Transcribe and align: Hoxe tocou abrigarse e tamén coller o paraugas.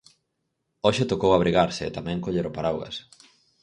Hoxe 0.85 1.09
tocou 1.11 1.31
abrigarse 1.33 1.81
e 1.85 1.95
tamén 1.97 2.21
coller 2.23 2.45
o 2.49 2.55
paraugas. 2.55 2.95